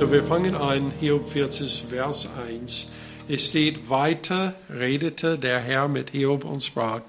[0.00, 2.88] So, wir fangen an, Hiob 40, Vers 1.
[3.28, 7.02] Es steht, weiter redete der Herr mit Hiob und sprach,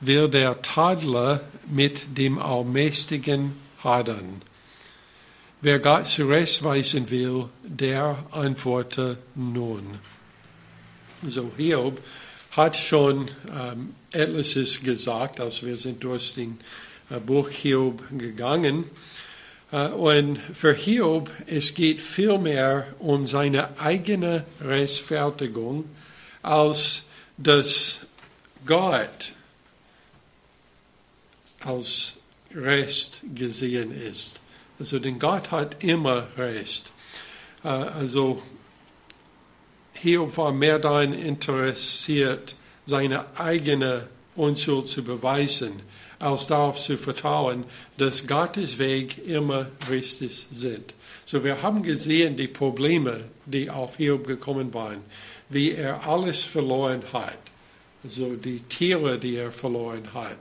[0.00, 3.52] will der Tadler mit dem Allmächtigen
[3.84, 4.40] hadern.
[5.60, 9.84] Wer Gott zurechtweisen will, der antworte nun.
[11.28, 12.00] So Hiob
[12.52, 16.58] hat schon ähm, etliches gesagt, als wir sind durch den
[17.10, 18.84] äh, Buch Hiob gegangen.
[18.84, 19.11] Äh,
[19.76, 25.84] und für Hiob, es geht vielmehr um seine eigene Rechtfertigung,
[26.42, 27.04] als
[27.38, 28.00] dass
[28.66, 29.32] Gott
[31.64, 32.14] als
[32.54, 34.40] Recht gesehen ist.
[34.78, 36.90] Also denn Gott hat immer Recht.
[37.64, 38.42] Äh, also
[39.94, 45.80] Hiob war mehr daran interessiert, seine eigene Unschuld zu beweisen,
[46.22, 47.64] als darauf zu vertrauen,
[47.98, 50.94] dass Gottes Weg immer richtig sind.
[51.24, 54.98] So wir haben gesehen die Probleme, die auf Hiob gekommen waren,
[55.48, 57.38] wie er alles verloren hat.
[58.04, 60.38] Also die Tiere, die er verloren hat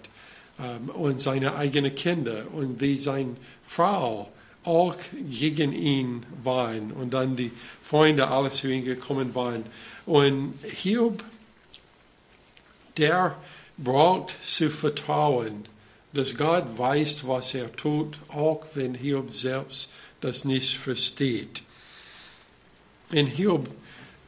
[0.60, 4.30] ähm, und seine eigenen Kinder und wie seine Frau
[4.64, 4.96] auch
[5.30, 7.52] gegen ihn waren und dann die
[7.82, 9.64] Freunde alles zu ihm gekommen waren.
[10.06, 11.24] Und Hiob,
[12.98, 13.36] der
[13.78, 15.66] braucht zu vertrauen,
[16.14, 21.64] dass Gott weiß, was er tut, auch wenn Hiob selbst das nicht versteht.
[23.12, 23.70] In Hiob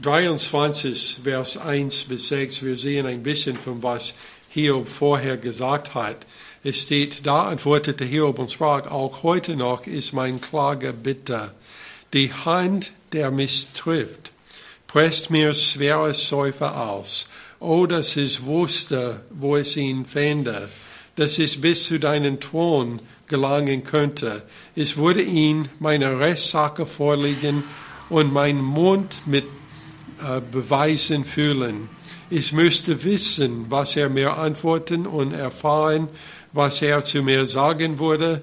[0.02, 4.16] 23, Vers 1 bis 6, wir sehen ein bisschen von was
[4.50, 6.26] Hiob vorher gesagt hat.
[6.64, 11.54] Es steht, da antwortete Hiob und sprach, auch heute noch ist mein Klage bitter.
[12.14, 14.32] Die Hand, der mich trifft,
[14.88, 17.28] presst mir schwere Säufe aus.
[17.66, 20.68] Oh, dass ich wusste, wo es ihn fände,
[21.16, 24.44] dass es bis zu deinen Thron gelangen könnte.
[24.76, 27.64] Es würde ihn meine Rechtssache vorlegen
[28.10, 31.88] und mein Mund mit äh, Beweisen füllen.
[32.30, 36.10] Ich müsste wissen, was er mir antworten und erfahren,
[36.52, 38.42] was er zu mir sagen würde.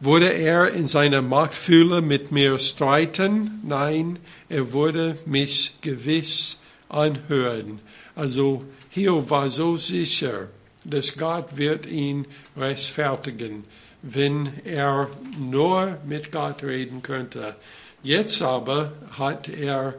[0.00, 3.60] Würde er in seiner Machtfühle mit mir streiten?
[3.64, 4.18] Nein,
[4.48, 7.80] er würde mich gewiss anhören.
[8.14, 10.48] Also Hiob war so sicher,
[10.84, 13.64] dass Gott wird ihn rechtfertigen,
[14.02, 15.08] wenn er
[15.38, 17.56] nur mit Gott reden könnte.
[18.02, 19.94] Jetzt aber hat er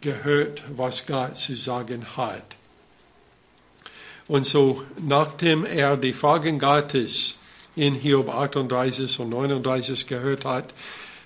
[0.00, 2.56] gehört, was Gott zu sagen hat.
[4.26, 7.36] Und so, nachdem er die Fragen Gottes
[7.76, 10.74] in Hiob 38 und 39 gehört hat,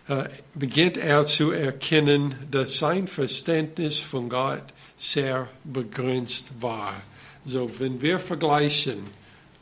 [0.08, 4.62] äh, beginnt er zu erkennen, dass sein Verständnis von Gott
[5.02, 6.94] sehr begrenzt war.
[7.44, 8.98] So, wenn wir vergleichen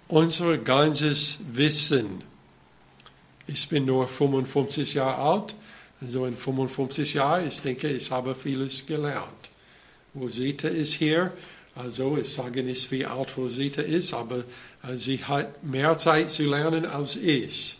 [0.07, 2.23] unser ganzes Wissen,
[3.47, 5.55] ich bin nur 55 Jahre alt,
[6.03, 9.49] also in 55 Jahren, ich denke, ich habe vieles gelernt.
[10.15, 11.33] Rosita ist hier,
[11.75, 14.45] also ich sage nicht, wie alt Rosita ist, aber
[14.83, 17.79] äh, sie hat mehr Zeit zu lernen als ich.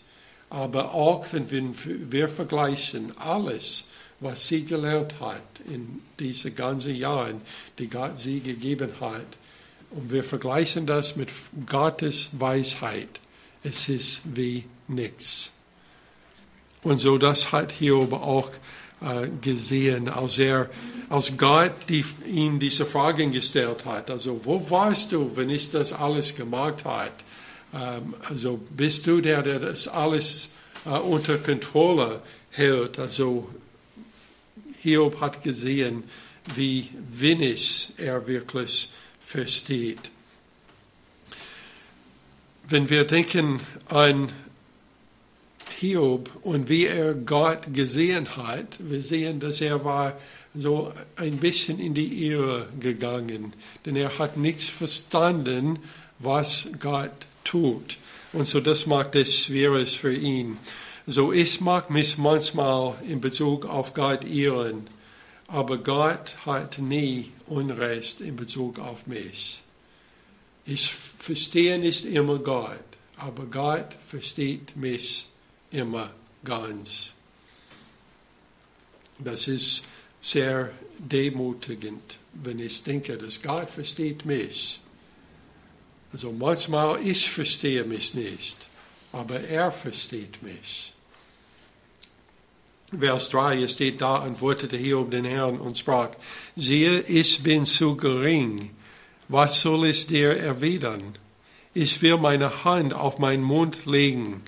[0.49, 1.75] Aber auch wenn wir,
[2.11, 3.90] wir vergleichen alles,
[4.21, 7.41] was sie gelernt hat in diesen ganzen Jahren,
[7.79, 9.27] die Gott sie gegeben hat,
[9.91, 11.31] und wir vergleichen das mit
[11.67, 13.21] Gottes Weisheit,
[13.65, 15.53] es ist wie nichts.
[16.83, 18.51] Und so das hat Hiob auch
[19.03, 20.71] äh, gesehen, als er,
[21.09, 24.11] als Gott die, ihm diese Fragen gestellt hat.
[24.11, 27.13] Also, wo warst du, wenn ich das alles gemacht hat?
[27.75, 30.51] Ähm, also, bist du der, der das alles
[30.87, 32.99] äh, unter Kontrolle hält?
[32.99, 33.49] Also,
[34.83, 36.05] Hiob hat gesehen,
[36.55, 40.11] wie wenig er wirklich versteht.
[42.69, 44.33] Wenn wir denken an
[45.79, 50.19] Hiob und wie er Gott gesehen hat, wir sehen, dass er war
[50.55, 53.53] so ein bisschen in die Irre gegangen,
[53.85, 55.79] denn er hat nichts verstanden,
[56.19, 57.97] was Gott tut.
[58.33, 60.59] Und so das macht es schwierig für ihn.
[61.13, 64.87] So ich mag mich manchmal in Bezug auf Gott irren,
[65.49, 69.61] aber Gott hat nie Unrecht in Bezug auf mich.
[70.67, 72.85] Ich verstehe nicht immer Gott,
[73.17, 75.27] aber Gott versteht mich
[75.73, 76.13] immer
[76.45, 77.15] ganz.
[79.19, 79.87] Das ist
[80.21, 84.81] sehr demutigend, wenn ich denke, dass Gott versteht mich.
[86.13, 88.59] Also manchmal ich verstehe mich nicht,
[89.11, 90.93] aber er versteht mich.
[92.99, 96.11] Vers 3 steht da, antwortete Hiob den Herrn und sprach,
[96.57, 98.71] siehe, ich bin zu gering,
[99.29, 101.15] was soll ich dir erwidern?
[101.73, 104.43] Ich will meine Hand auf meinen Mund legen,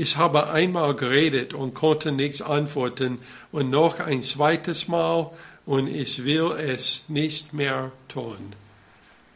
[0.00, 3.18] Ich habe einmal geredet und konnte nichts antworten
[3.50, 5.32] und noch ein zweites Mal
[5.66, 8.54] und ich will es nicht mehr tun.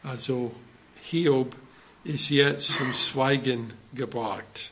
[0.03, 0.55] Also
[1.01, 1.53] Hiob
[2.05, 4.71] ist jetzt zum Schweigen gebracht.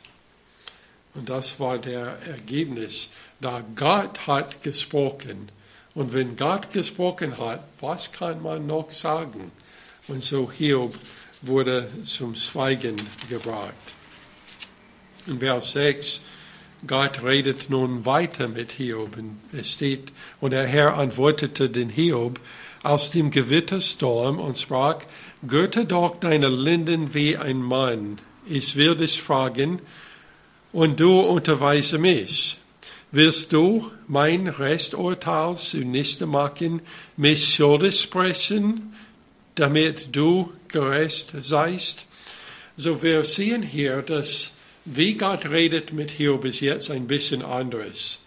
[1.14, 3.10] Und das war der Ergebnis,
[3.40, 5.50] da Gott hat gesprochen.
[5.94, 9.52] Und wenn Gott gesprochen hat, was kann man noch sagen?
[10.08, 10.94] Und so Hiob
[11.42, 12.96] wurde zum Schweigen
[13.28, 13.74] gebracht.
[15.26, 16.22] In Vers 6,
[16.86, 19.16] Gott redet nun weiter mit Hiob.
[19.16, 22.40] Und es steht, und der Herr antwortete den Hiob
[22.82, 24.98] aus dem Gewittersturm und sprach,
[25.46, 28.18] Gürte doch deine Linden wie ein Mann.
[28.46, 29.80] Ich will dich fragen,
[30.72, 32.58] und du unterweise mich.
[33.10, 36.80] Willst du mein Resturteil zunichte machen,
[37.16, 38.94] mich schuldig sprechen,
[39.54, 42.06] damit du gerecht seist?
[42.76, 44.52] So wir sehen hier, dass
[44.86, 48.18] wie Gott redet mit Hiob ist jetzt ein bisschen anderes.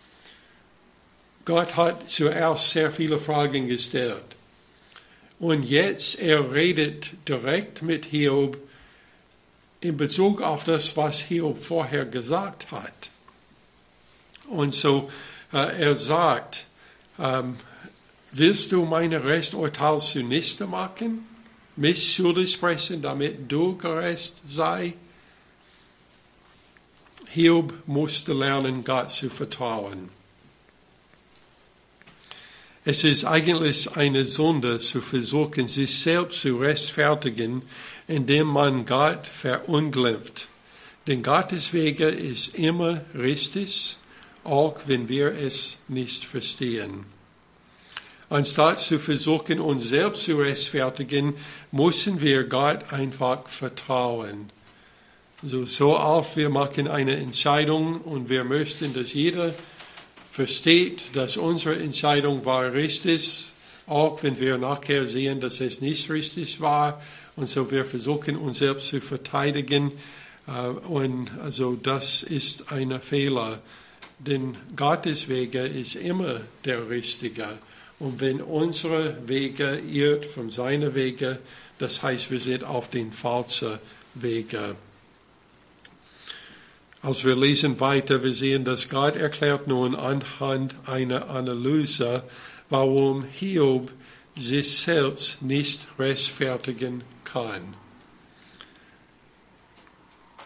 [1.44, 4.24] Gott hat zuerst sehr viele Fragen gestellt.
[5.40, 8.58] Und jetzt er redet direkt mit Hiob
[9.86, 13.10] in Bezug auf das, was Hiob vorher gesagt hat.
[14.50, 15.10] Und so
[15.54, 16.66] äh, er sagt,
[17.20, 17.58] ähm,
[18.32, 21.28] willst du meine Resturteil zunichte machen,
[21.76, 24.94] mich schuldig sprechen, damit du gerecht sei?
[27.28, 30.10] Hiob musste lernen, Gott zu vertrauen.
[32.88, 37.64] Es ist eigentlich eine Sünde zu versuchen, sich selbst zu rechtfertigen,
[38.08, 40.48] indem man Gott verunglimpft.
[41.08, 43.98] Denn Gottes Wege ist immer richtig,
[44.44, 47.06] auch wenn wir es nicht verstehen.
[48.30, 51.36] Anstatt zu versuchen, uns selbst zu rechtfertigen,
[51.72, 54.50] müssen wir Gott einfach vertrauen.
[55.44, 59.54] So, so oft wir machen eine Entscheidung und wir möchten, dass jeder
[60.32, 63.48] versteht, dass unsere Entscheidung war richtig,
[63.88, 67.02] auch wenn wir nachher sehen, dass es nicht richtig war.
[67.36, 69.92] Und so wir versuchen uns selbst zu verteidigen.
[70.48, 73.60] Äh, und also das ist ein Fehler,
[74.20, 77.48] denn Gottes Wege ist immer der richtige.
[78.00, 81.40] Und wenn unsere Wege irrt von seinen Wege,
[81.80, 83.80] das heißt, wir sind auf den falschen
[84.14, 84.76] Wege.
[87.02, 92.24] Als wir lesen weiter, wir sehen, dass Gott erklärt nun anhand einer Analyse,
[92.70, 93.92] warum Hiob
[94.38, 97.76] sich selbst nicht rechtfertigen kann.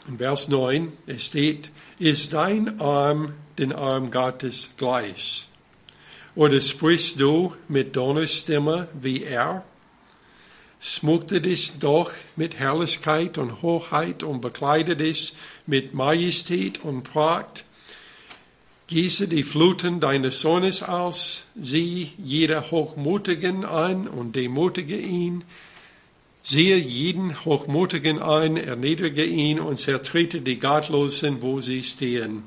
[0.07, 5.47] In Vers 9 es steht, ist dein Arm den Arm Gottes gleich?
[6.35, 9.63] Oder sprichst du mit Donnerstimme wie er?
[10.79, 15.33] schmückte dich doch mit Herrlichkeit und Hochheit und bekleide dich
[15.65, 17.65] mit Majestät und Pracht.
[18.89, 25.43] Gieße die Fluten deines Sohnes aus, sieh jeder Hochmutigen an und demutige ihn.
[26.41, 32.41] Siehe jeden Hochmutigen ein, erniedrige ihn und zertrete die Gottlosen, wo sie stehen.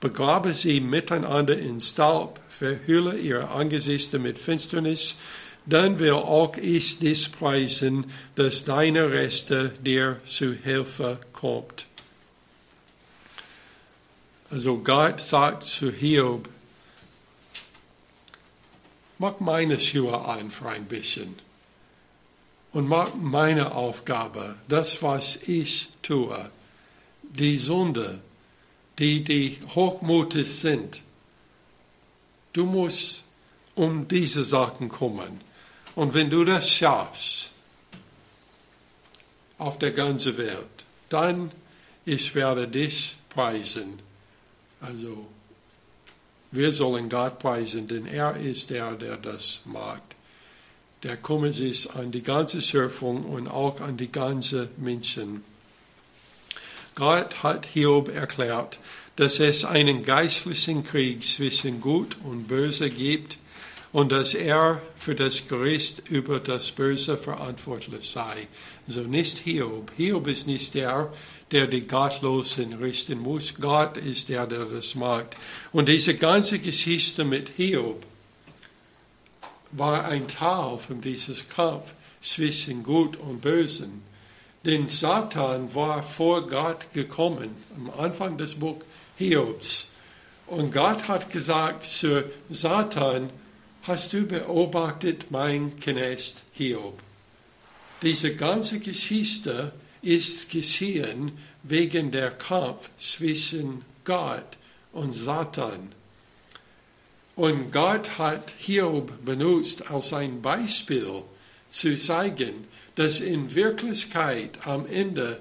[0.00, 5.14] Begrabe sie miteinander in Staub, verhülle ihre Angesichter mit Finsternis,
[5.64, 11.86] dann will auch ich dich preisen, dass deine Reste dir zu Hilfe kommt.
[14.54, 16.48] Also Gott sagt zu Hiob,
[19.18, 21.34] mach meine Schuhe für ein bisschen
[22.70, 26.38] und mach meine Aufgabe, das, was ich tue,
[27.24, 28.20] die Sünde,
[29.00, 31.02] die die hochmutig sind.
[32.52, 33.24] Du musst
[33.74, 35.40] um diese Sachen kommen.
[35.96, 37.50] Und wenn du das schaffst,
[39.58, 41.50] auf der ganzen Welt, dann
[42.04, 44.13] ich werde dich preisen.
[44.86, 45.26] Also
[46.50, 50.02] wir sollen Gott preisen, denn er ist der, der das macht.
[51.02, 55.44] Der kümmert sich an die ganze Schöpfung und auch an die ganzen Menschen.
[56.94, 58.78] Gott hat Hiob erklärt,
[59.16, 63.38] dass es einen geistlichen Krieg zwischen Gut und Böse gibt
[63.92, 68.48] und dass er für das Gericht über das Böse verantwortlich sei.
[68.86, 69.92] Also nicht Hiob.
[69.96, 71.12] Hiob ist nicht der,
[71.54, 73.54] der die Gottlosen richten muss.
[73.54, 75.36] Gott ist der, der das macht.
[75.70, 78.04] Und diese ganze Geschichte mit Hiob
[79.70, 84.02] war ein Teil von diesem Kampf zwischen Gut und Bösen.
[84.64, 88.82] Denn Satan war vor Gott gekommen am Anfang des Buch
[89.16, 89.86] Hiobs.
[90.48, 93.30] Und Gott hat gesagt zu Satan,
[93.84, 96.98] hast du beobachtet, mein Knecht Hiob?
[98.02, 99.72] Diese ganze Geschichte
[100.04, 101.32] ist geschehen
[101.62, 104.58] wegen der Kampf zwischen Gott
[104.92, 105.92] und Satan.
[107.36, 111.22] Und Gott hat Hiob benutzt als ein Beispiel
[111.68, 115.40] zu zeigen, dass in Wirklichkeit am Ende,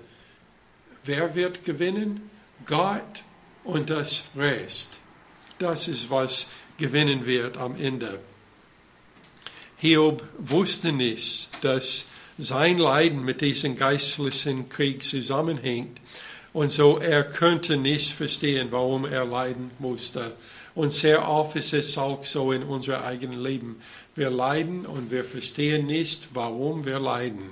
[1.04, 2.30] wer wird gewinnen?
[2.66, 3.24] Gott
[3.64, 4.90] und das Rest.
[5.60, 8.20] Das ist, was gewinnen wird am Ende.
[9.78, 16.00] Hiob wusste nicht, dass sein Leiden mit diesem geistlichen Krieg zusammenhängt.
[16.54, 20.34] Und so er könnte nicht verstehen, warum er leiden musste.
[20.76, 23.82] Und sehr oft ist es auch so in unserem eigenen Leben.
[24.16, 27.52] Wir leiden und wir verstehen nicht, warum wir leiden.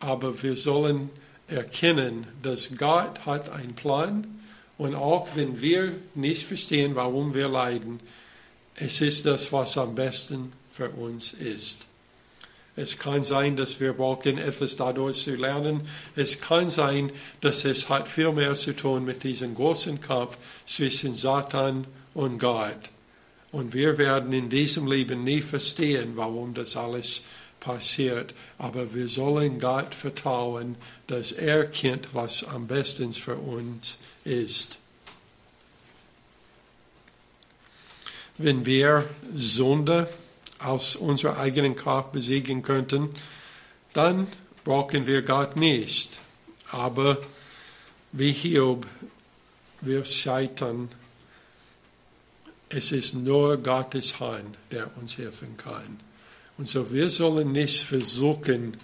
[0.00, 1.10] Aber wir sollen
[1.46, 4.26] erkennen, dass Gott hat einen Plan
[4.78, 8.00] und auch wenn wir nicht verstehen, warum wir leiden,
[8.76, 11.89] es ist das, was am besten für uns ist.
[12.76, 15.82] Es kann sein, dass wir brauchen etwas dadurch zu lernen.
[16.16, 17.10] Es kann sein,
[17.40, 22.90] dass es hat viel mehr zu tun mit diesem großen Kampf zwischen Satan und Gott.
[23.52, 27.24] Und wir werden in diesem Leben nie verstehen, warum das alles
[27.58, 28.34] passiert.
[28.58, 30.76] Aber wir sollen Gott vertrauen,
[31.08, 34.78] dass er kennt, was am besten für uns ist.
[38.38, 40.08] Wenn wir Sünde
[40.62, 43.10] aus unserer eigenen Kraft besiegen könnten,
[43.92, 44.26] dann
[44.64, 46.18] brauchen wir Gott nicht.
[46.70, 47.18] Aber
[48.12, 48.86] wie Hiob,
[49.80, 50.88] wir scheitern
[52.72, 55.98] es ist nur Gottes Hand, der uns helfen kann.
[56.56, 58.76] Und so wir sollen nicht versuchen,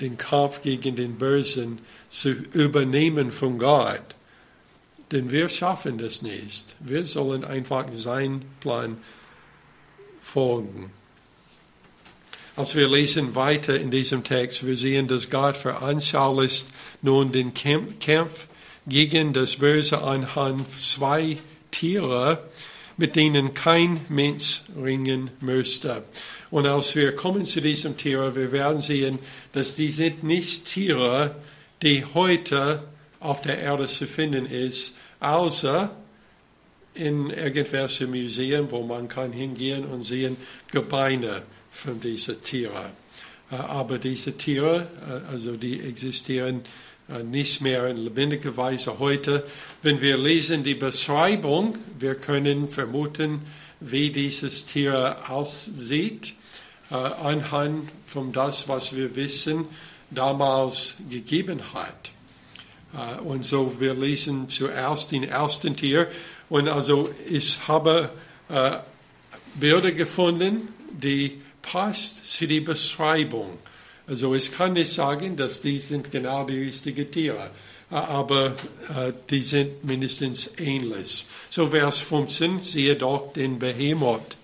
[0.00, 4.16] den Kampf gegen den Bösen zu übernehmen von Gott.
[5.12, 6.74] Denn wir schaffen das nicht.
[6.80, 8.96] Wir sollen einfach seinen Plan
[10.20, 10.90] folgen.
[12.56, 16.68] Als wir lesen weiter in diesem Text, wir sehen, dass Gott veranschaulicht
[17.02, 18.46] nun den Kampf
[18.86, 21.38] gegen das Böse anhand zwei
[21.72, 22.44] Tiere,
[22.96, 26.04] mit denen kein Mensch ringen müsste.
[26.52, 29.18] Und als wir kommen zu diesem Tier, wir werden sehen,
[29.52, 31.34] dass die sind nicht Tiere,
[31.82, 32.84] die heute
[33.18, 35.90] auf der Erde zu finden ist, außer
[36.94, 40.36] in irgendwelchen Museen, wo man kann hingehen und sehen
[40.70, 41.42] Gebeine
[41.74, 42.92] von diesen Tieren.
[43.50, 46.62] Äh, aber diese Tiere, äh, also die existieren
[47.08, 49.44] äh, nicht mehr in lebendiger Weise heute.
[49.82, 53.42] Wenn wir lesen die Beschreibung, wir können vermuten,
[53.80, 56.34] wie dieses Tier aussieht,
[56.90, 59.66] anhand von das, was wir wissen,
[60.10, 62.12] damals gegeben hat.
[63.24, 66.08] Und so wir lesen zuerst den ersten Tier.
[66.48, 68.10] Und also ich habe
[69.54, 73.58] Bilder gefunden, die passt zu der Beschreibung.
[74.06, 77.50] Also ich kann nicht sagen, dass die sind genau die richtigen Tiere,
[77.90, 78.54] aber
[78.94, 81.26] äh, die sind mindestens ähnlich.
[81.48, 84.36] So Vers 15, siehe doch den Behemoth,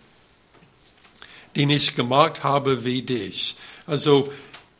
[1.56, 3.56] den ich gemacht habe wie dich.
[3.86, 4.32] Also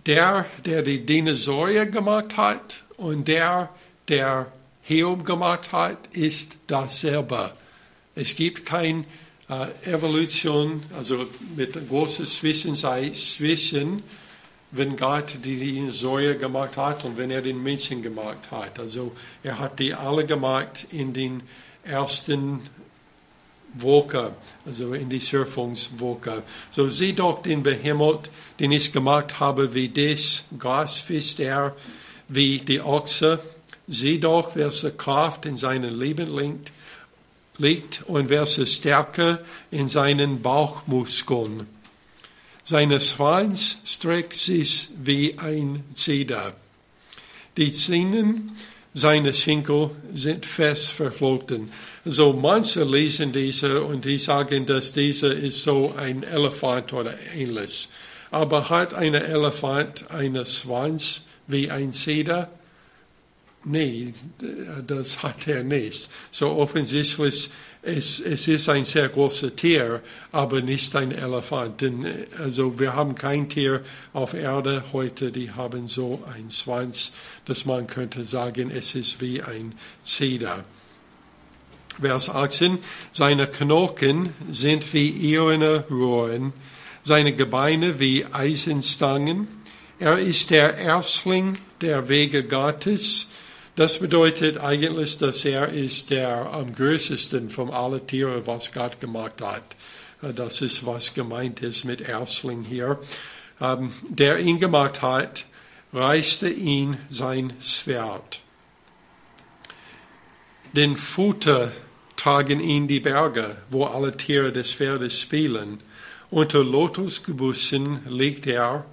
[0.07, 3.69] der, der die Dinosaurier gemacht hat und der,
[4.09, 4.51] der
[4.83, 7.53] Hiob gemacht hat, ist dasselbe.
[8.15, 9.05] Es gibt keine äh,
[9.85, 11.27] Evolution, also
[11.57, 14.03] mit großer Zwischenzeit zwischen
[14.73, 18.79] wenn Gott die Dinosaurier gemacht hat und wenn er den Menschen gemacht hat.
[18.79, 21.43] Also er hat die alle gemacht in den
[21.83, 22.61] ersten
[23.75, 24.33] Wolke,
[24.65, 26.43] also in die Schöpfungswolke.
[26.71, 31.75] So sieh doch den Behemoth, den ich gemacht habe, wie das Gras fischt er,
[32.29, 33.41] wie die Ochse.
[33.89, 36.71] Sieh doch, welche Kraft in seinem Leben liegt,
[37.61, 41.67] liegt und welche Stärke in seinen Bauchmuskeln
[42.71, 46.53] seines Schweins streckt sich wie ein Zeder.
[47.57, 48.37] Die Zähne
[48.95, 51.73] seines Schenkel sind fest verflochten.
[52.05, 57.89] So manche lesen diese und die sagen, dass dieser ist so ein Elefant oder ähnlich.
[58.31, 62.51] Aber hat ein Elefant einen Schwanz wie ein Zeder?
[63.65, 64.15] Nee,
[64.87, 66.09] das hat er nicht.
[66.31, 67.51] So offensichtlich
[67.83, 70.03] es, es ist ein sehr großes Tier,
[70.33, 71.81] aber nicht ein Elefant.
[71.81, 72.07] Denn,
[72.39, 77.13] also wir haben kein Tier auf Erde heute, die haben so einen Schwanz,
[77.47, 80.65] dass man könnte sagen, es ist wie ein Zeder.
[82.01, 82.79] Vers 18,
[83.13, 86.53] seine Knochen sind wie ihrene Rohren,
[87.03, 89.49] seine Gebeine wie Eisenstangen.
[89.99, 93.29] Er ist der Erstling der Wege Gottes
[93.77, 99.41] das bedeutet eigentlich, dass er ist der am größten von allen Tieren, was Gott gemacht
[99.43, 99.65] hat.
[100.23, 102.99] Äh, das ist, was gemeint ist mit Erstling hier.
[103.61, 105.45] Ähm, der ihn gemacht hat,
[105.93, 108.41] reichte ihn sein Schwert.
[110.73, 111.73] Den Futter
[112.17, 115.83] tragen ihn die Berge, wo alle Tiere des Feldes spielen.
[116.31, 118.85] Unter Lotusgebüssen liegt er,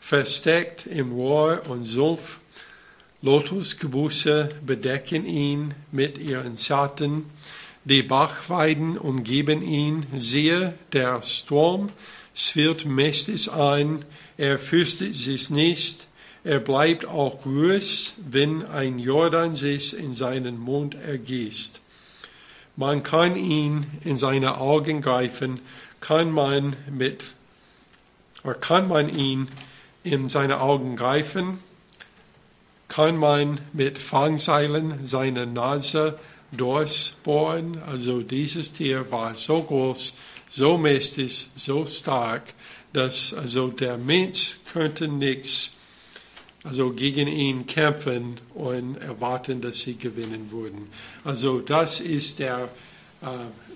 [0.00, 2.38] versteckt im Rohr und Sumpf.
[3.22, 7.30] Lotusgebüsse bedecken ihn mit ihren Schatten.
[7.84, 10.06] Die Bachweiden umgeben ihn.
[10.18, 11.90] Siehe, der Sturm
[12.34, 14.04] schwirrt mächtig ein.
[14.36, 16.06] Er fürchtet sich nicht.
[16.44, 21.80] Er bleibt auch ruhig, wenn ein Jordan sich in seinen Mund ergießt.
[22.76, 25.58] Man kann ihn in seine Augen greifen,
[26.00, 27.32] kann man mit,
[28.44, 29.48] oder kann man ihn
[30.04, 31.58] in seine Augen greifen,
[32.96, 36.18] kann man mit Fangseilen seine Nase
[36.50, 37.78] durchbohren.
[37.82, 40.14] Also dieses Tier war so groß,
[40.48, 42.54] so mächtig, so stark,
[42.94, 45.72] dass also der Mensch könnte nichts
[46.64, 50.88] also gegen ihn kämpfen und erwarten, dass sie gewinnen würden.
[51.22, 52.70] Also das ist der
[53.20, 53.26] äh,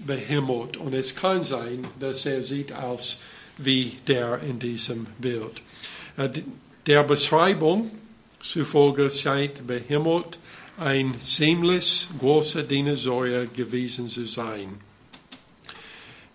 [0.06, 3.20] Behemoth und es kann sein, dass er sieht aus
[3.58, 5.60] wie der in diesem Bild.
[6.16, 6.30] Äh,
[6.86, 7.90] der Beschreibung
[8.40, 10.38] zufolge scheint Behemoth
[10.78, 14.80] ein ziemlich großer Dinosaurier gewesen zu sein.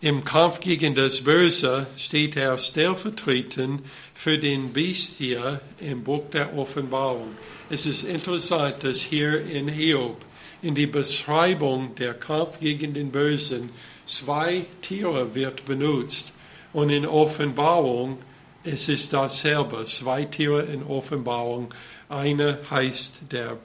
[0.01, 3.81] Im Kampf gegen das Böse steht er stellvertretend
[4.13, 5.39] für den Bestie
[5.79, 7.29] im Buch der Offenbarung.
[7.71, 10.23] Es ist interessant, dass hier in Hiob
[10.61, 13.69] in die Beschreibung der Kampf gegen den Bösen
[14.05, 16.33] zwei Tiere wird benutzt
[16.71, 18.19] und in Offenbarung
[18.65, 19.85] es ist dasselbe.
[19.85, 21.73] Zwei Tiere in Offenbarung.
[22.09, 23.59] Eine heißt der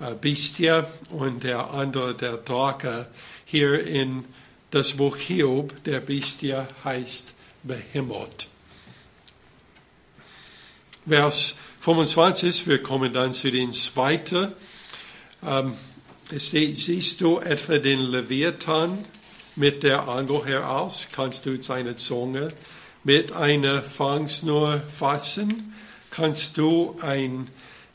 [0.00, 3.08] äh, Bestie und der andere der Drake.
[3.44, 4.24] Hier in
[4.70, 8.46] das Buch Hiob, der Bestie, heißt Behemoth.
[11.06, 14.52] Vers 25, wir kommen dann zu den zweiten.
[15.44, 15.74] Ähm,
[16.30, 19.04] es steht, siehst du etwa den Leviathan
[19.56, 21.08] mit der Angel heraus?
[21.12, 22.52] Kannst du seine Zunge
[23.04, 25.74] mit einer Fangschnur fassen?
[26.10, 27.48] Kannst du ein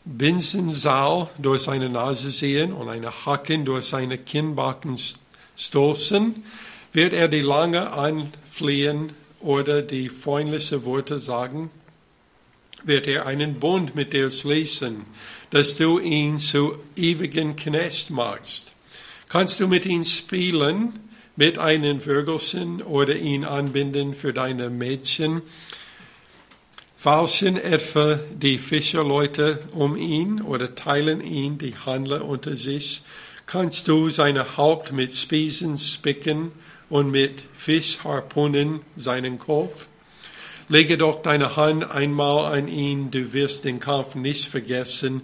[0.05, 4.97] Binsensaal durch seine Nase sehen und eine Hacken durch seine Kinnbacken
[5.57, 6.43] stoßen?
[6.93, 11.69] Wird er die lange anflehen oder die freundliche Worte sagen?
[12.83, 15.05] Wird er einen Bund mit dir schließen,
[15.51, 18.73] dass du ihn zu ewigen Knecht machst?
[19.27, 21.08] Kannst du mit ihm spielen,
[21.39, 25.41] mit einem Vögelchen oder ihn anbinden für deine Mädchen?
[26.97, 33.03] Falschen etwa die Fischerleute um ihn oder teilen ihn die Handler unter sich?
[33.45, 36.51] Kannst du seine Haupt mit Spießen spicken
[36.89, 39.87] und mit Fischharpunen seinen Kopf.
[40.67, 45.21] Lege doch deine Hand einmal an ihn, du wirst den Kampf nicht vergessen,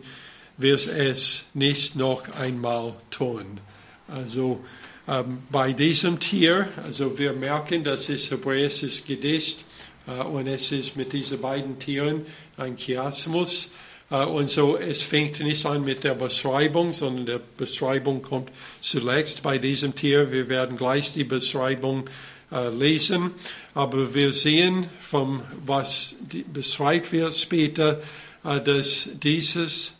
[0.55, 3.59] wirst es nicht noch einmal tun.
[4.07, 4.63] Also
[5.07, 9.65] ähm, bei diesem Tier, also wir merken, das ist hebräisches Gedicht
[10.07, 12.25] äh, und es ist mit diesen beiden Tieren
[12.57, 13.71] ein Chiasmus.
[14.09, 18.49] Äh, und so, es fängt nicht an mit der Beschreibung, sondern die Beschreibung kommt
[18.81, 20.31] zuletzt bei diesem Tier.
[20.31, 22.09] Wir werden gleich die Beschreibung
[22.51, 23.31] äh, lesen.
[23.73, 26.17] Aber wir sehen, vom, was
[26.51, 28.01] beschreibt wird später,
[28.43, 29.97] äh, dass dieses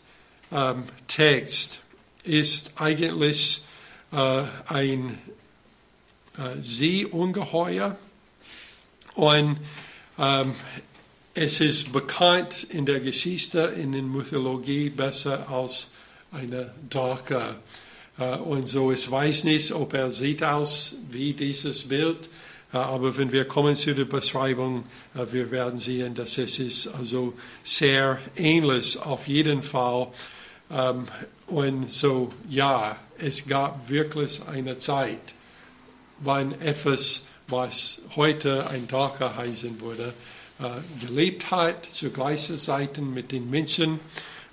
[0.52, 1.80] ähm, Text
[2.24, 3.62] ist eigentlich
[4.10, 5.18] ein
[6.38, 7.96] äh, Seeungeheuer
[9.14, 9.58] und
[10.18, 10.54] ähm,
[11.32, 15.92] es ist bekannt in der Geschichte, in der Mythologie besser als
[16.32, 17.40] eine Drake.
[18.18, 22.28] Äh, und so, ich weiß nicht, ob er sieht aus wie dieses Bild,
[22.72, 26.88] äh, aber wenn wir kommen zu der Beschreibung, äh, wir werden sehen, dass es ist
[26.88, 30.08] also sehr ähnlich auf jeden Fall.
[30.70, 31.06] Ähm,
[31.46, 35.34] und so, ja, es gab wirklich eine Zeit,
[36.18, 40.14] wann etwas, was heute ein Drake heißen würde,
[40.58, 44.00] äh, gelebt hat, zu gleichen Zeiten mit den Menschen.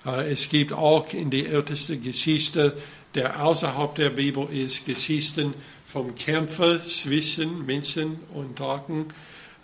[0.06, 2.78] Äh, es gibt auch in der ältesten Geschichte,
[3.16, 5.54] der außerhalb der Bibel ist, Geschichten
[5.86, 9.06] vom Kämpfer zwischen Menschen und Drachen.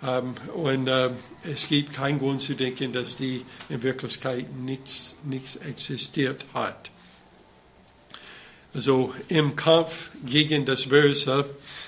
[0.01, 1.09] Ähm, und äh,
[1.43, 6.89] es gibt keinen Grund zu denken, dass die in Wirklichkeit nichts, nichts existiert hat.
[8.73, 11.45] Also im Kampf gegen das Böse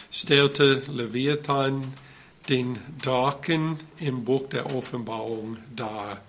[0.10, 1.94] stellte Leviathan
[2.50, 6.20] den Drachen im Buch der Offenbarung dar.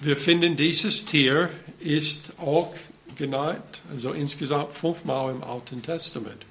[0.00, 2.74] Wir finden, dieses Tier ist auch
[3.16, 6.44] genannt, also insgesamt fünfmal im Alten Testament.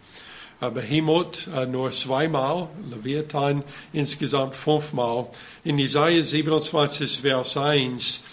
[0.60, 5.30] Behemoth äh, nur zweimal, Leviathan insgesamt fünfmal.
[5.64, 8.24] In Isaiah 27, Vers 1,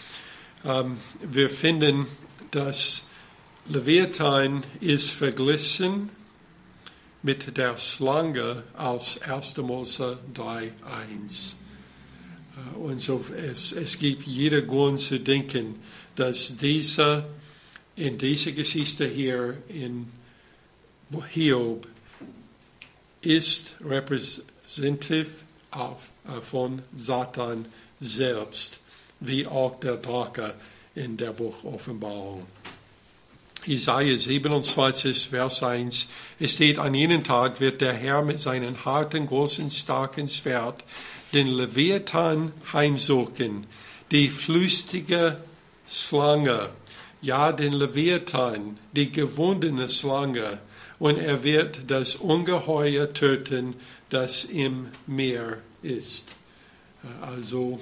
[0.65, 2.07] ähm, wir finden,
[2.51, 3.09] dass
[3.67, 6.11] Leviathan ist verglichen
[7.23, 9.57] mit der Schlange aus 1.
[9.59, 11.55] Mose 3,1.
[12.79, 15.77] Und so, es, es gibt jeder Grund zu denken,
[16.15, 17.25] dass diese,
[17.97, 20.13] in dieser Geschichte hier in
[21.31, 21.89] Hiob
[23.23, 27.65] ist repräsentativ auf, äh, von Satan
[27.99, 28.79] selbst,
[29.21, 30.55] wie auch der Drache
[30.95, 32.47] in der Buch Offenbarung.
[33.67, 36.09] Isaiah 27, Vers 1.
[36.39, 40.85] Es steht, an jenem Tag wird der Herr mit seinen harten, großen, starken Schwert
[41.33, 43.67] den Leviathan heimsuchen,
[44.11, 45.39] die flüstige
[45.87, 46.71] Schlange,
[47.23, 50.59] ja, den Leviathan, die gewundene Schlange,
[50.99, 53.75] und er wird das Ungeheuer töten,
[54.11, 56.37] das im Meer ist.
[57.21, 57.81] Also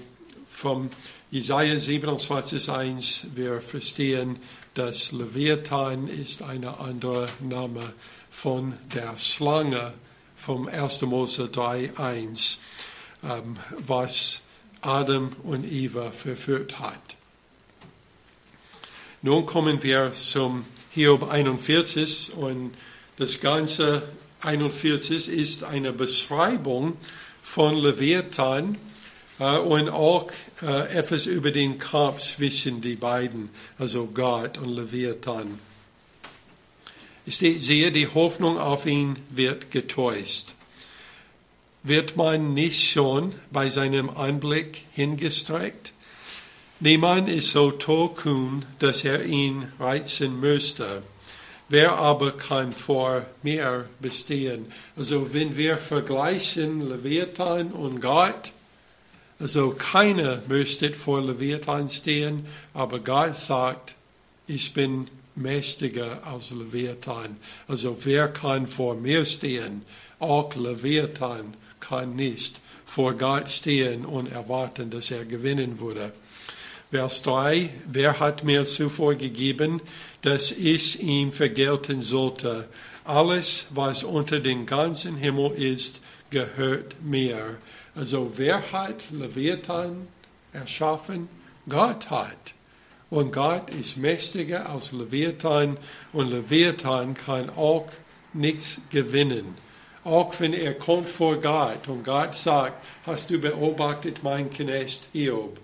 [0.49, 0.91] vom
[1.31, 4.37] Jesaja 27,1 wir verstehen,
[4.75, 7.93] dass Leviathan ist ein anderer Name
[8.31, 9.93] von der Schlange
[10.37, 11.03] vom 1.
[11.03, 12.59] Mose 3,1,
[13.23, 13.57] ähm,
[13.87, 14.43] was
[14.81, 17.01] Adam und Eva verführt hat.
[19.21, 22.75] Nun kommen wir zum Hiob 41 und
[23.19, 24.03] das ganze
[24.41, 26.97] 41 ist eine Beschreibung
[27.41, 28.77] von Leviathan
[29.59, 30.31] und auch
[30.63, 35.59] äh, etwas über den Kampf zwischen die beiden, also Gott und Leviathan.
[37.27, 40.55] Es steht, sehe, die Hoffnung auf ihn wird getäuscht.
[41.85, 45.93] Wird man nicht schon bei seinem Anblick hingestreckt?
[46.81, 51.03] Niemand ist so tollkühn, dass er ihn reizen müsste.
[51.69, 54.67] Wer aber kann vor mir bestehen?
[54.97, 58.52] Also wenn wir vergleichen Leviathan und Gott,
[59.43, 63.97] also keiner müsste vor Leviathan stehen, aber Gott sagt,
[64.47, 67.37] ich bin mächtiger als Leviathan.
[67.67, 69.83] Also wer kann vor mir stehen?
[70.21, 76.13] Auch Leviathan kann nicht vor Gott stehen und erwarten, dass er gewinnen würde.
[76.93, 79.81] Vers 3, wer hat mir zuvor gegeben,
[80.21, 82.69] dass ich ihm vergelten sollte?
[83.05, 86.01] Alles, was unter dem ganzen Himmel ist,
[86.31, 87.59] gehört mir.
[87.95, 90.09] Also wer hat Leviathan
[90.53, 91.29] erschaffen?
[91.69, 92.55] Gott hat.
[93.11, 95.77] Und Gott ist mächtiger als Leviathan
[96.15, 97.87] und Leviathan kann auch
[98.33, 99.55] nichts gewinnen.
[100.05, 105.61] Auch wenn er kommt vor Gott und Gott sagt, hast du beobachtet mein Knecht Hiob?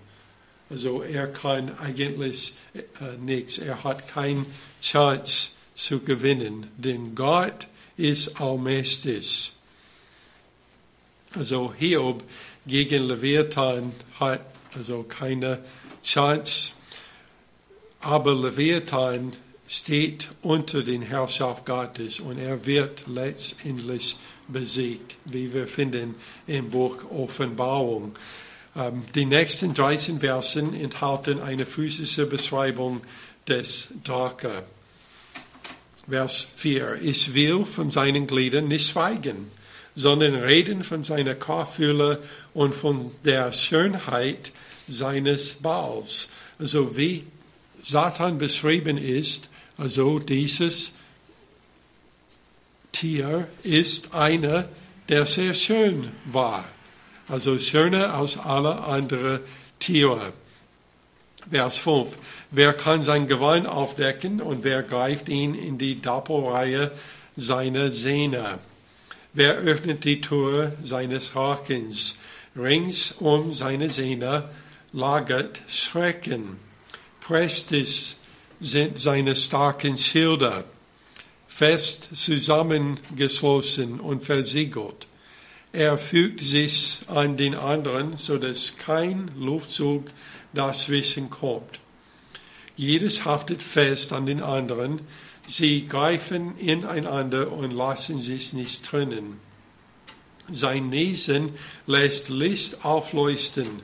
[0.69, 3.57] Also er kann eigentlich äh, nichts.
[3.57, 4.45] Er hat keine
[4.81, 9.53] Chance zu gewinnen, denn Gott ist allmächtig.
[11.35, 12.23] Also Hiob
[12.65, 14.41] gegen Leviathan hat
[14.75, 15.59] also keine
[16.03, 16.71] Chance,
[18.01, 19.33] aber Leviathan
[19.67, 26.15] steht unter den Herrschaft Gottes und er wird letztendlich besiegt, wie wir finden
[26.47, 28.15] im Buch Offenbarung.
[28.75, 33.01] Ähm, die nächsten 13 Versen enthalten eine physische Beschreibung
[33.47, 34.63] des Drache.
[36.09, 36.99] Vers 4.
[37.03, 39.51] Ich will von seinen Gliedern nicht schweigen,
[39.99, 42.21] sondern reden von seiner Körfülle
[42.53, 44.51] und von der Schönheit
[44.87, 46.29] seines Balls.
[46.57, 47.25] Also wie
[47.81, 50.93] Satan beschrieben ist, also dieses
[52.91, 54.67] Tier ist einer,
[55.07, 56.65] der sehr schön war
[57.29, 59.39] also schöner als alle anderen
[59.77, 60.33] Tiere.
[61.49, 62.17] Vers 5.
[62.51, 66.91] Wer kann sein Gewand aufdecken und wer greift ihn in die Doppelreihe
[67.37, 68.59] seiner Sehne?
[69.33, 72.17] Wer öffnet die Tür seines Hakens?
[72.55, 74.49] Rings um seine Sehne
[74.91, 76.57] lagert Schrecken.
[77.19, 78.17] Prestes
[78.59, 80.63] sind seine starken Schilder,
[81.47, 85.07] fest zusammengeschlossen und versiegelt.
[85.73, 90.05] Er fügt sich an den anderen, so dass kein Luftzug
[90.53, 91.79] dazwischen kommt.
[92.75, 95.01] Jedes haftet fest an den anderen.
[95.49, 99.39] Sie greifen ineinander und lassen sich nicht trennen.
[100.51, 101.53] Sein Nesen
[101.87, 103.81] lässt Licht aufleuchten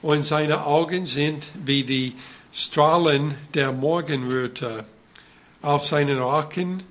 [0.00, 2.14] und seine Augen sind wie die
[2.52, 4.84] Strahlen der Morgenröte.
[5.60, 6.84] Auf seinen Raken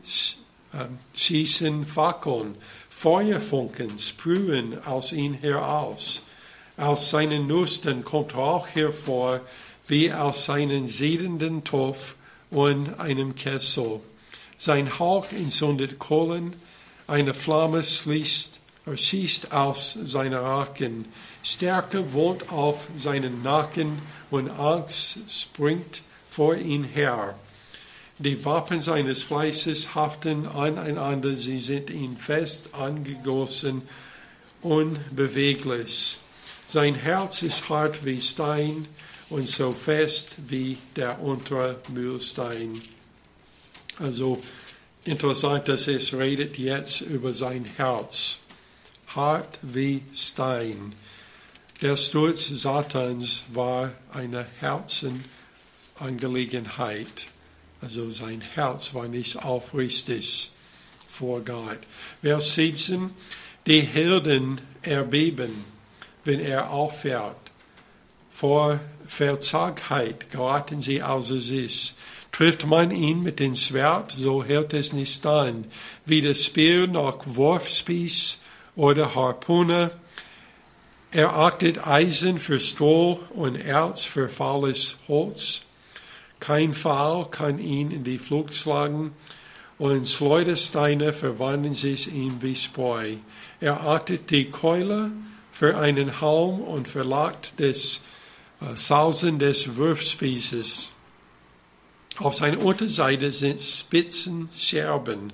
[0.73, 2.55] ähm, schießen Fackeln
[2.89, 6.23] Feuerfunken sprühen aus ihm heraus.
[6.75, 9.39] Aus seinen Nüstern kommt Rauch hervor,
[9.87, 12.15] wie aus seinen siedenden Topf
[12.51, 14.01] und einem Kessel.
[14.57, 16.55] Sein Hauch entzündet Kohlen,
[17.05, 18.59] eine Flamme schließt,
[18.93, 21.05] schießt aus seiner Raken.
[21.43, 27.35] Stärke wohnt auf seinen Nacken und Angst springt vor ihn her.
[28.17, 33.83] Die Waffen seines Fleißes haften aneinander, sie sind ihm fest angegossen,
[34.63, 36.17] unbeweglich.
[36.65, 38.87] Sein Herz ist hart wie Stein
[39.29, 42.81] und so fest wie der untere Mühlstein.
[43.99, 44.41] Also
[45.05, 48.39] interessant, dass es redet jetzt über sein Herz.
[49.07, 50.93] Hart wie Stein.
[51.81, 57.27] Der Sturz Satans war eine Herzenangelegenheit.
[57.81, 60.51] Also sein Herz war nicht aufrichtig
[61.09, 61.79] vor Gott.
[62.21, 63.11] Vers 17.
[63.65, 65.65] Die Hirten erbeben,
[66.23, 67.35] wenn er auffährt.
[68.29, 71.95] Vor Verzagtheit geraten sie außer sich.
[72.31, 75.65] Trifft man ihn mit dem Schwert, so hält es nicht stand,
[76.05, 78.39] wie der Speer nach Wurfspieß
[78.75, 79.91] oder Harpune.
[81.11, 85.63] Er achtet Eisen für Stroh und Erz für faules Holz.
[86.39, 89.13] Kein Pfahl kann ihn in die Flucht schlagen
[89.77, 93.15] und Schleudersteine verwandeln sich ihm wie Spreu.
[93.59, 95.11] Er achtet die Keule
[95.51, 98.03] für einen Halm und verlagt des
[98.61, 100.93] äh, Sausen des Wurfspießes.
[102.19, 105.33] Auf seiner Unterseite sind spitzen Scherben.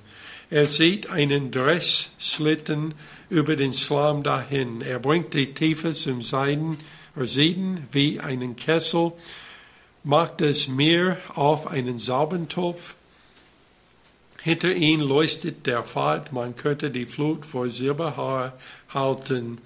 [0.50, 2.94] Er sieht einen Dressschlitten
[3.30, 4.82] über den Schlamm dahin.
[4.82, 6.78] Er bringt die Tiefe zum Seiden,
[7.16, 9.12] oder Sieden wie einen Kessel
[10.02, 12.94] macht das Meer auf einen Saubentopf.
[14.42, 18.52] Hinter ihm leuchtet der Pfad, man könnte die Flut vor Silberhaar
[18.92, 19.58] halten.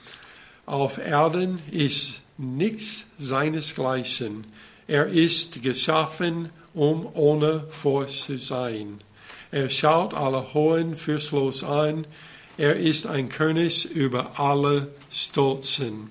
[0.66, 4.46] Auf Erden ist nichts seinesgleichen.
[4.86, 9.00] Er ist geschaffen, um ohne Furcht zu sein.
[9.50, 12.06] Er schaut alle Hohen fürstlos an.
[12.56, 16.10] Er ist ein König über alle Stolzen.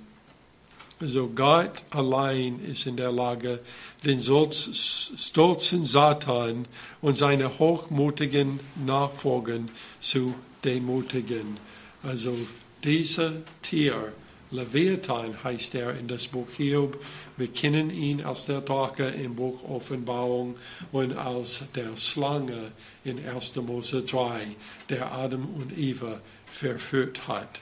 [0.99, 3.59] Also Gott allein ist in der Lage,
[4.03, 6.67] den stolzen Satan
[7.01, 9.59] und seine hochmutigen Nachfolger
[10.01, 10.33] zu
[10.65, 11.57] demutigen.
[12.03, 12.35] Also
[12.83, 14.11] dieser Tier,
[14.49, 17.03] Leviathan heißt er in das Buch Hiob.
[17.35, 20.55] Wir kennen ihn als der Drache im Buch Offenbarung
[20.91, 22.71] und als der Schlange
[23.03, 23.55] in 1.
[23.57, 24.47] Mose 3,
[24.89, 27.59] der Adam und Eva verführt hat.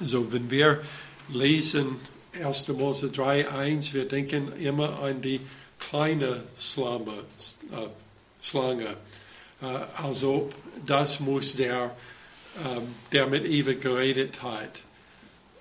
[0.00, 0.82] So, wenn wir
[1.28, 1.96] lesen
[2.40, 2.68] 1.
[2.68, 5.40] Mose 3, 1, wir denken immer an die
[5.78, 7.12] kleine Schlange.
[7.72, 7.88] Äh,
[8.40, 8.96] Schlange.
[9.62, 9.66] Äh,
[9.96, 10.50] also
[10.86, 11.96] das muss der,
[12.56, 12.80] äh,
[13.12, 14.82] der mit Eva geredet hat.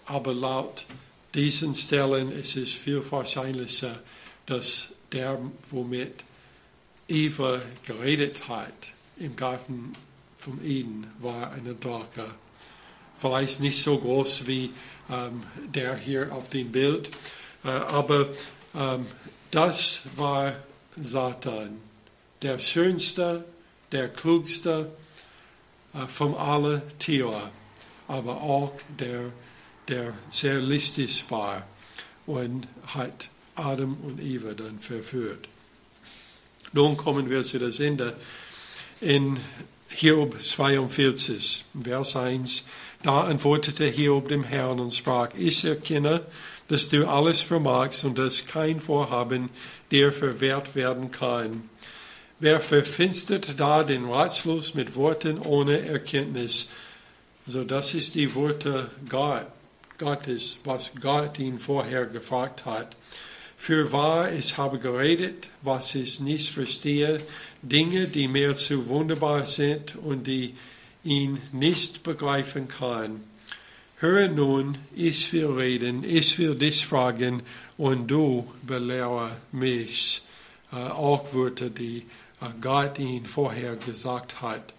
[0.06, 0.86] Aber laut
[1.34, 4.02] diesen Stellen ist es viel wahrscheinlicher,
[4.46, 5.40] dass der,
[5.70, 6.24] womit
[7.08, 8.74] Eva geredet hat
[9.18, 9.94] im Garten
[10.38, 12.26] vom Eden, war eine Drache.
[13.18, 14.72] Vielleicht nicht so groß wie
[15.10, 17.10] ähm, der hier auf dem Bild.
[17.64, 18.28] Äh, aber
[18.76, 19.06] ähm,
[19.52, 20.54] das war
[20.96, 21.80] Satan,
[22.42, 23.46] der schönste,
[23.92, 24.92] der klugste
[25.94, 27.52] äh, von allen Tieren,
[28.08, 29.32] aber auch der,
[29.88, 31.66] der sehr listig war
[32.26, 35.48] und hat Adam und Eva dann verführt.
[36.72, 38.16] Nun kommen wir zu das Ende.
[39.00, 39.40] In
[39.90, 42.64] Hiob 42, Vers 1.
[43.04, 46.26] Da antwortete Hiob dem Herrn und sprach, ich erkenne,
[46.68, 49.50] dass du alles vermagst und dass kein Vorhaben
[49.92, 51.70] dir verwehrt werden kann.
[52.40, 56.70] Wer verfinstert da den Ratschluss mit Worten ohne Erkenntnis?
[57.46, 59.48] So, das ist die Worte Gott,
[60.04, 62.98] Gottes, was Gott ihn vorher gefragt hat.
[63.56, 67.22] Für wahr, ich habe geredet, was ich nicht verstehe,
[67.62, 70.56] Dinge, die mir zu wunderbar sind und die
[71.06, 73.22] ihn nicht begreifen kann.
[74.00, 77.42] Höre nun, ich will reden, ich will dich fragen
[77.78, 80.24] und du belehre mich.
[80.74, 82.06] Äh, auch Wörter, die
[82.42, 84.74] äh, Gott ihn vorher gesagt hat.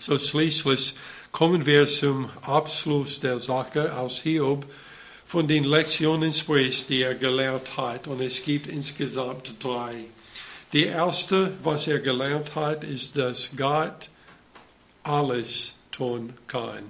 [0.00, 0.94] So schließlich
[1.32, 4.66] kommen wir zum Abschluss der Sache aus Hiob
[5.24, 8.08] von den Lektionen spricht, die er gelernt hat.
[8.08, 9.94] Und es gibt insgesamt drei.
[10.72, 14.08] Die erste, was er gelernt hat, ist, dass Gott
[15.02, 16.84] alles tun kann.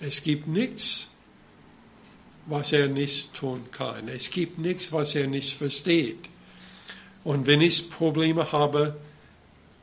[0.00, 1.08] Es gibt nichts,
[2.46, 4.08] was er nicht tun kann.
[4.08, 6.28] Es gibt nichts, was er nicht versteht.
[7.24, 8.96] Und wenn ich Probleme habe,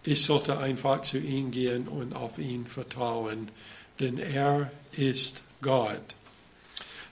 [0.05, 3.49] ich sollte einfach zu ihm gehen und auf ihn vertrauen,
[3.99, 6.15] denn er ist Gott.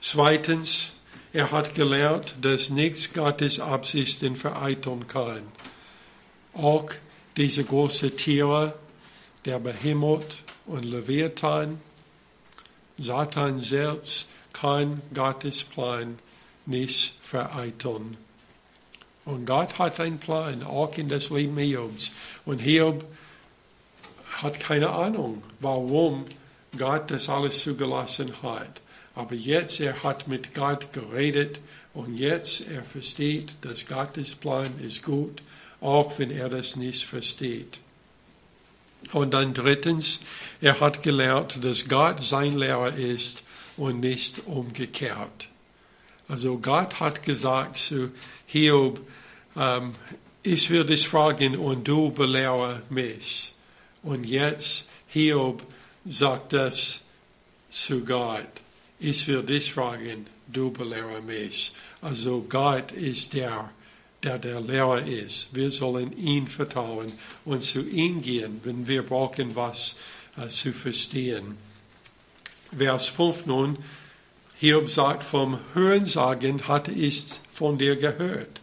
[0.00, 0.92] Zweitens,
[1.32, 5.42] er hat gelernt, dass nichts Gottes Absichten vereiteln kann.
[6.52, 6.90] Auch
[7.36, 8.74] diese großen Tiere,
[9.44, 11.80] der Behemoth und Leviathan,
[12.96, 16.18] Satan selbst kann Gottes Plan
[16.66, 18.16] nicht vereiteln.
[19.24, 22.12] Und Gott hat einen Plan, auch in das Leben Hiobs.
[22.44, 23.04] Und Hiob
[24.42, 26.24] hat keine Ahnung, warum
[26.76, 28.80] Gott das alles zugelassen hat.
[29.14, 31.60] Aber jetzt, er hat mit Gott geredet
[31.94, 35.42] und jetzt, er versteht, dass Gottes Plan ist gut,
[35.80, 37.78] auch wenn er das nicht versteht.
[39.12, 40.20] Und dann drittens,
[40.60, 43.44] er hat gelernt, dass Gott sein Lehrer ist
[43.76, 45.48] und nicht umgekehrt.
[46.28, 48.12] Also Gott hat gesagt zu
[48.46, 49.00] Hiob,
[49.56, 49.94] ähm,
[50.42, 53.54] ich will dich fragen und du belehre mich.
[54.02, 55.62] Und jetzt Hiob
[56.04, 57.00] sagt das
[57.68, 58.48] zu Gott.
[58.98, 61.72] Ich will dich fragen, du belehre mich.
[62.00, 63.70] Also Gott ist der,
[64.22, 65.54] der der Lehrer ist.
[65.54, 67.12] Wir sollen ihn vertrauen
[67.44, 69.96] und zu ihm gehen, wenn wir brauchen, was
[70.36, 71.56] äh, zu verstehen.
[72.76, 73.78] Vers 5 nun,
[74.60, 78.60] Hiob sagt, vom Hörensagen hatte ich von dir gehört,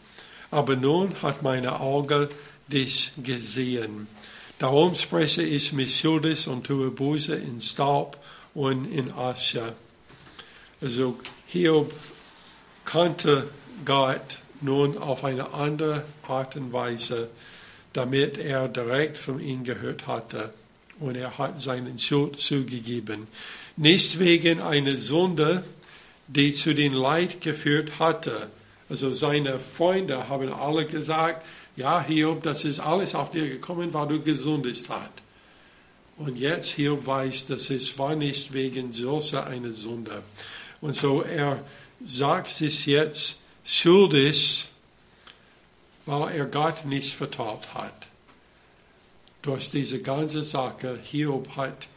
[0.49, 2.30] aber nun hat meine Auge
[2.67, 4.08] dich gesehen.
[4.58, 8.17] Darum spreche ich mich schuldig und tue Buße in Staub
[8.54, 9.73] und in Asche.
[10.80, 11.91] Also Hiob
[12.86, 13.49] kannte
[13.84, 17.30] Gott nun auf eine andere Art und Weise,
[17.93, 20.54] damit er direkt von ihm gehört hatte.
[20.99, 23.27] Und er hat seinen Schuld zugegeben.
[23.75, 25.63] Nicht wegen einer Sünde,
[26.27, 28.49] die zu den Leid geführt hatte.
[28.89, 34.07] Also seine Freunde haben alle gesagt, ja, Hiob, das ist alles auf dir gekommen, weil
[34.07, 35.12] du gesündigt hast.
[36.17, 40.21] Und jetzt Hiob weiß, dass es war nicht wegen solcher einer Sünde.
[40.81, 41.63] Und so er
[42.03, 44.67] sagt sich jetzt schuldig,
[46.05, 48.07] weil er Gott nicht vertraut hat.
[49.41, 51.88] Durch diese ganze Sache, Hiob hat,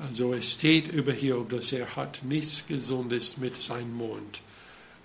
[0.00, 4.40] also es steht über Hiob, dass er hat nichts gesündigt mit seinem Mund,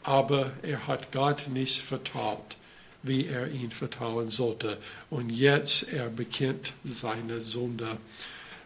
[0.03, 2.57] aber er hat Gott nicht vertraut
[3.05, 4.77] wie er ihn vertrauen sollte.
[5.09, 7.97] Und jetzt er bekennt seine Sünde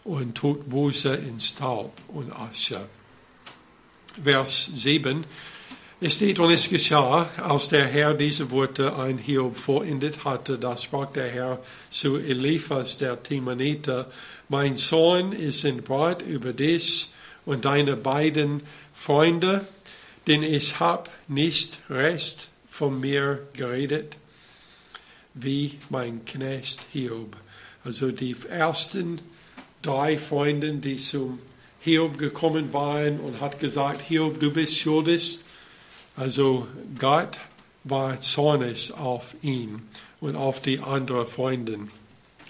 [0.03, 2.87] und tut Buße in Staub und Asche.
[4.23, 5.25] Vers 7.
[6.01, 10.77] Es steht, und es geschah, als der Herr diese Worte ein Hiob vollendet hatte, da
[10.77, 11.59] sprach der Herr
[11.89, 14.09] zu Eliphas, der Timaniter,
[14.47, 17.09] mein Sohn ist entbrannt über dich
[17.45, 19.67] und deine beiden Freunde,
[20.25, 24.15] denn ich hab nicht recht von mir geredet
[25.33, 27.35] wie mein Knecht Hiob.
[27.83, 29.19] Also die ersten
[29.81, 31.39] drei Freunde, die zum
[31.81, 35.39] Hiob gekommen waren und hat gesagt, Hiob, du bist schuldig.
[36.19, 37.39] Also Gott
[37.83, 39.81] war zornig auf ihn
[40.19, 41.79] und auf die anderen Freunde.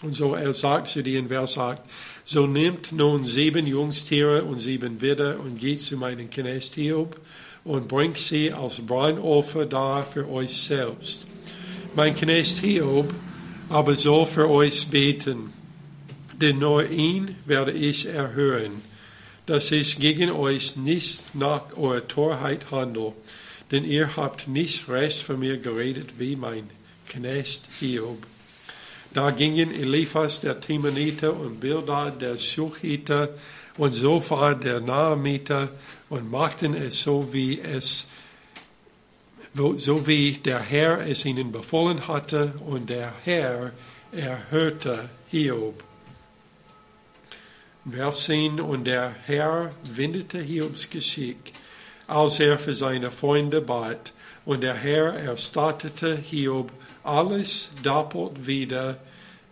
[0.01, 1.89] Und so er sagt zu denen, wer sagt,
[2.25, 7.19] so nimmt nun sieben Jungstiere und sieben Widder und geht zu meinem Knecht Hiob
[7.63, 11.27] und bringt sie als Brandopfer dar für euch selbst
[11.95, 13.13] mein Knecht Hiob
[13.67, 15.53] aber soll für euch beten,
[16.39, 18.81] denn nur ihn werde ich erhören,
[19.45, 23.13] dass ich gegen euch nicht nach eurer Torheit handle,
[23.71, 26.69] denn ihr habt nicht recht von mir geredet wie mein
[27.07, 28.25] Knecht Hiob.
[29.13, 33.29] Da gingen Eliphas der Timaniter und Bildad der Schuchiter
[33.77, 35.69] und Sophar der Naamiter
[36.09, 38.07] und machten es so, wie es
[39.77, 43.71] so wie der Herr es ihnen befohlen hatte, und der Herr
[44.11, 45.83] erhörte Hiob.
[47.89, 51.53] Vers 10, und der Herr wendete Hiobs Geschick,
[52.09, 54.13] als er für seine Freunde bat,
[54.45, 56.71] und der Herr erstattete Hiob
[57.03, 58.97] alles doppelt wieder,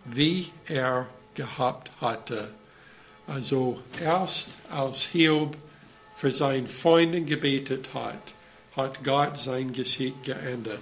[0.06, 2.52] wie er gehabt hatte.
[3.28, 5.56] Also erst als Hiob
[6.15, 8.34] für seine Freunde gebetet hat,
[8.76, 10.82] hat Gott sein Geschick geändert.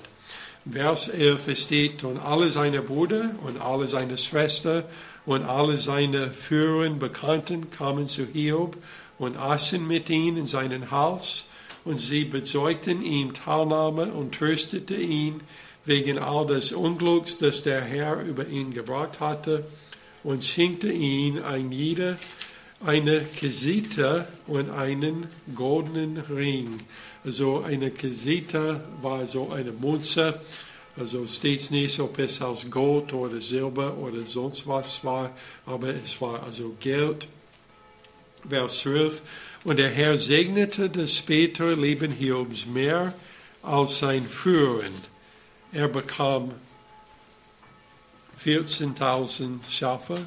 [0.71, 4.83] Vers 11 steht, und alle seine Brüder und alle seine Schwestern
[5.25, 8.77] und alle seine früheren Bekannten kamen zu Hiob
[9.17, 11.45] und aßen mit ihm in seinem Haus,
[11.85, 15.41] und sie bezeugten ihm Teilnahme und tröstete ihn
[15.85, 19.65] wegen all des Unglücks, das der Herr über ihn gebracht hatte,
[20.23, 22.17] und schenkte ihm ein jeder
[22.83, 26.79] eine Kesita und einen goldenen Ring
[27.25, 30.39] so eine Kesita war so eine Münze,
[30.97, 35.31] also steht nicht, ob es aus Gold oder Silber oder sonst was war,
[35.65, 37.27] aber es war also Geld.
[38.47, 39.21] Vers 12.
[39.65, 43.13] Und der Herr segnete das spätere Leben Hiobs mehr
[43.63, 44.93] als sein früheren.
[45.71, 46.51] Er bekam
[48.43, 50.19] 14.000 Schafe,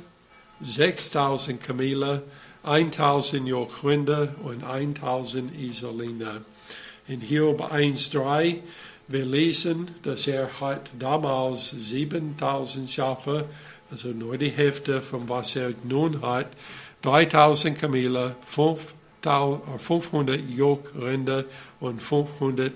[0.62, 2.24] 6.000 Kamele,
[2.64, 6.42] 1.000 Jochrinder und 1.000 Isoliner
[7.06, 8.56] in Hiob 1,3,
[9.06, 13.46] Wir lesen, dass er hat damals 7000 Schafe,
[13.88, 16.48] also nur die Hälfte von was er nun hat,
[17.02, 18.34] 3000 Kamele,
[19.22, 21.44] 500 Jokrinder
[21.80, 22.72] und 500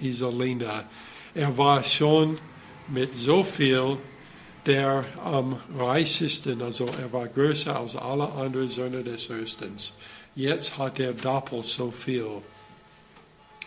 [0.00, 0.84] Isoliner.
[1.34, 2.38] Er war schon
[2.88, 3.98] mit so viel
[4.66, 9.92] der am reichsten, also er war größer als alle anderen Söhne des Östens.
[10.34, 12.26] Jetzt hat er doppelt so viel.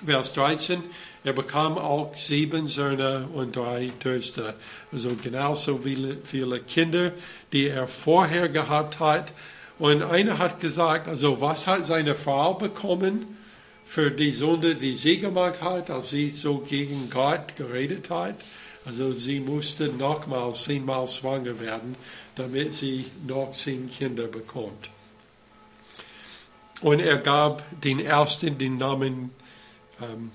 [0.05, 0.83] Vers 13,
[1.23, 4.55] er bekam auch sieben Söhne und drei Töchter,
[4.91, 5.79] also genauso
[6.23, 7.13] viele Kinder,
[7.51, 9.31] die er vorher gehabt hat.
[9.79, 13.37] Und einer hat gesagt, also was hat seine Frau bekommen
[13.85, 18.35] für die Sünde, die sie gemacht hat, als sie so gegen Gott geredet hat?
[18.85, 21.95] Also sie musste nochmals zehnmal schwanger werden,
[22.35, 24.89] damit sie noch zehn Kinder bekommt.
[26.81, 29.31] Und er gab den ersten den Namen
[30.01, 30.31] ähm,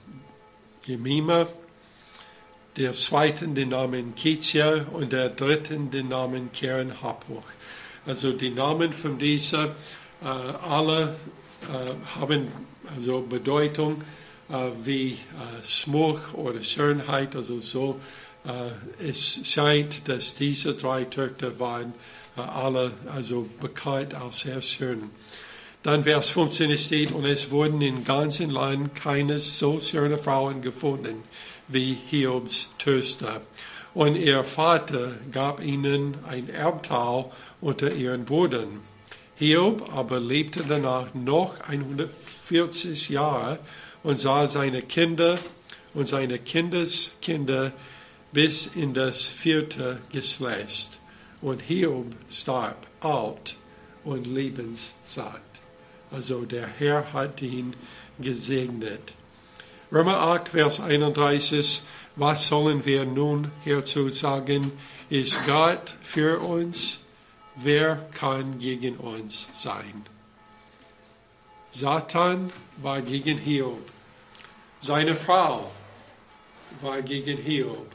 [0.84, 1.46] Jemima,
[2.76, 7.44] der zweiten den Namen Kezia und der dritten den Namen Keren Hapuch.
[8.06, 9.66] Also die Namen von dieser
[10.22, 11.14] äh, alle
[11.62, 12.48] äh, haben
[12.96, 14.02] also Bedeutung
[14.48, 18.00] äh, wie äh, Smuch oder Schönheit, also so.
[18.44, 21.94] Äh, es scheint, dass diese drei Töchter waren
[22.36, 25.10] äh, alle also bekannt als sehr schön.
[25.84, 31.22] Dann Vers 15 steht, und es wurden im ganzen Land keine so schöne Frauen gefunden
[31.66, 33.42] wie Hiobs Töchter.
[33.94, 37.26] Und ihr Vater gab ihnen ein Erbteil
[37.60, 38.80] unter ihren Brüdern.
[39.36, 43.58] Hiob aber lebte danach noch 140 Jahre
[44.02, 45.38] und sah seine Kinder
[45.94, 47.72] und seine Kindeskinder
[48.32, 50.98] bis in das vierte Geschlecht.
[51.42, 53.56] Und Hiob starb alt
[54.04, 55.42] und lebenssatt.
[56.10, 57.74] Also der Herr hat ihn
[58.18, 59.12] gesegnet.
[59.90, 61.82] Römer 8, Vers 31.
[62.16, 64.72] Was sollen wir nun hierzu sagen?
[65.08, 67.00] Ist Gott für uns?
[67.56, 70.04] Wer kann gegen uns sein?
[71.70, 73.90] Satan war gegen Hiob.
[74.80, 75.70] Seine Frau
[76.82, 77.86] war gegen Hiob.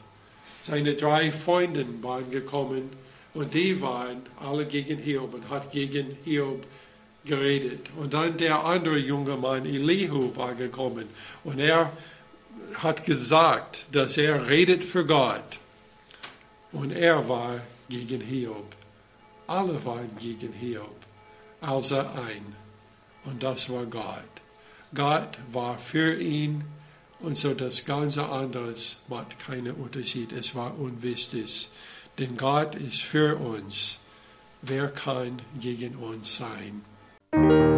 [0.64, 2.90] Seine drei Freunde waren gekommen
[3.36, 6.66] und die waren alle gegen Hiob und hat gegen Hiob
[7.24, 7.88] geredet.
[7.98, 11.06] Und dann der andere junge Mann, Elihu, war gekommen.
[11.44, 11.92] Und er
[12.76, 15.60] hat gesagt, dass er redet für Gott.
[16.72, 17.60] Und er war
[17.90, 18.76] gegen Hiob.
[19.48, 20.96] Alle waren gegen Hiob,
[21.62, 22.56] außer ein.
[23.26, 24.28] Und das war Gott.
[24.94, 26.64] Gott war für ihn.
[27.20, 28.74] Und so das ganze andere
[29.08, 30.32] macht keinen Unterschied.
[30.32, 31.70] Es war unwichtig.
[32.20, 34.00] Denn Gott ist für uns.
[34.62, 37.77] Wer kann gegen uns sein?